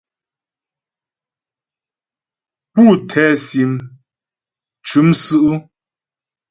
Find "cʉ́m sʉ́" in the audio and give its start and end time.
4.85-5.43